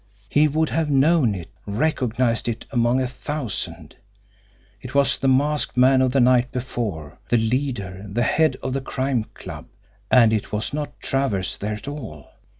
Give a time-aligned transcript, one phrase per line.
[0.29, 3.97] He would have known it, recognised it, among a thousand
[4.81, 8.81] it was the masked man of the night before, the leader, the head of the
[8.81, 9.67] Crime Club!
[10.09, 12.31] And it was not Travers there at all!